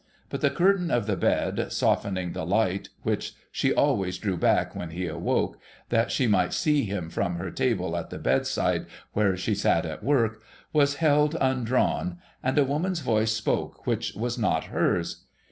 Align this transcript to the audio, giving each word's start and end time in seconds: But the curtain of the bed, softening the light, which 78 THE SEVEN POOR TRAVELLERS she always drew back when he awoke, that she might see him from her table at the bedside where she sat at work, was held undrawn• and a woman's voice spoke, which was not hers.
But 0.29 0.41
the 0.41 0.49
curtain 0.49 0.89
of 0.89 1.05
the 1.05 1.15
bed, 1.15 1.71
softening 1.71 2.33
the 2.33 2.43
light, 2.43 2.89
which 3.03 3.33
78 3.53 3.53
THE 3.53 3.57
SEVEN 3.59 3.75
POOR 3.75 3.83
TRAVELLERS 3.83 3.91
she 3.91 3.91
always 3.95 4.17
drew 4.17 4.37
back 4.37 4.75
when 4.75 4.89
he 4.89 5.05
awoke, 5.05 5.59
that 5.89 6.09
she 6.09 6.25
might 6.25 6.53
see 6.53 6.85
him 6.85 7.11
from 7.11 7.35
her 7.35 7.51
table 7.51 7.95
at 7.95 8.09
the 8.09 8.17
bedside 8.17 8.87
where 9.13 9.37
she 9.37 9.53
sat 9.53 9.85
at 9.85 10.03
work, 10.03 10.41
was 10.73 10.95
held 10.95 11.35
undrawn• 11.39 12.13
and 12.41 12.57
a 12.57 12.63
woman's 12.65 13.01
voice 13.01 13.31
spoke, 13.33 13.85
which 13.85 14.15
was 14.15 14.39
not 14.39 14.63
hers. 14.73 15.25